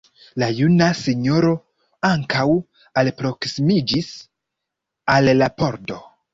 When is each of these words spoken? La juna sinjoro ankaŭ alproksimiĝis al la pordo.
La 0.43 0.47
juna 0.59 0.87
sinjoro 0.99 1.51
ankaŭ 2.09 2.47
alproksimiĝis 3.03 4.11
al 5.19 5.35
la 5.45 5.55
pordo. 5.63 6.05